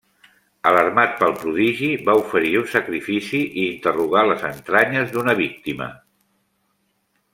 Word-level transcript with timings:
Alarmat 0.69 1.11
pel 1.17 1.35
prodigi, 1.41 1.89
va 2.07 2.15
oferir 2.21 2.53
un 2.61 2.65
sacrifici 2.71 3.43
i 3.43 3.67
interrogà 3.67 4.25
les 4.31 4.47
entranyes 4.51 5.13
d'una 5.15 5.37
víctima. 5.43 5.91